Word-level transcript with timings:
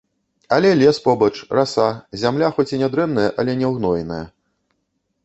Але 0.55 0.69
лес 0.79 0.97
побач, 1.07 1.33
раса, 1.59 1.89
зямля 2.21 2.49
хоць 2.55 2.67
і 2.75 2.79
нядрэнная, 2.85 3.27
але 3.45 3.51
няўгноеная. 3.61 4.21